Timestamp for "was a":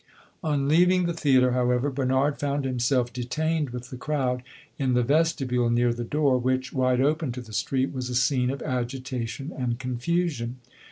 7.93-8.15